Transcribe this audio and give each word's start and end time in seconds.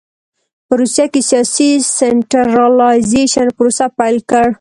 په 0.65 0.73
روسیه 0.79 1.05
کې 1.13 1.21
سیاسي 1.29 1.69
سنټرالایزېشن 1.97 3.47
پروسه 3.57 3.85
پیل 3.97 4.17
کړ. 4.29 4.47